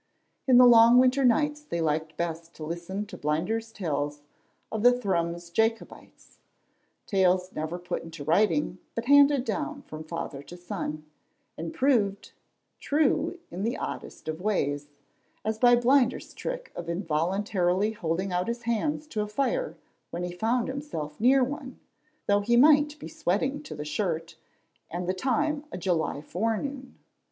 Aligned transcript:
In 0.47 0.57
the 0.57 0.65
long 0.65 0.97
winter 0.97 1.23
nights 1.23 1.61
they 1.61 1.79
liked 1.79 2.17
best 2.17 2.55
to 2.55 2.63
listen 2.63 3.05
to 3.05 3.15
Blinder's 3.19 3.71
tales 3.71 4.23
of 4.71 4.81
the 4.81 4.91
Thrums 4.99 5.51
Jacobites, 5.51 6.39
tales 7.05 7.51
never 7.53 7.77
put 7.77 8.01
into 8.01 8.23
writing, 8.23 8.79
but 8.95 9.05
handed 9.05 9.45
down 9.45 9.83
from 9.83 10.03
father 10.03 10.41
to 10.41 10.57
son, 10.57 11.05
and 11.55 11.71
proved 11.71 12.31
true 12.79 13.37
in 13.51 13.61
the 13.61 13.77
oddest 13.77 14.27
of 14.27 14.41
ways, 14.41 14.87
as 15.45 15.59
by 15.59 15.75
Blinder's 15.75 16.33
trick 16.33 16.71
of 16.75 16.89
involuntarily 16.89 17.91
holding 17.91 18.33
out 18.33 18.47
his 18.47 18.63
hands 18.63 19.05
to 19.05 19.21
a 19.21 19.27
fire 19.27 19.77
when 20.09 20.23
he 20.23 20.31
found 20.31 20.67
himself 20.67 21.19
near 21.19 21.43
one, 21.43 21.79
though 22.25 22.41
he 22.41 22.57
might 22.57 22.97
be 22.97 23.07
sweating 23.07 23.61
to 23.61 23.75
the 23.75 23.85
shirt 23.85 24.35
and 24.89 25.05
the 25.07 25.13
time 25.13 25.63
a 25.71 25.77
July 25.77 26.21
forenoon. 26.23 26.97